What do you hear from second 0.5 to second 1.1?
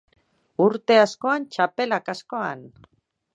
Urte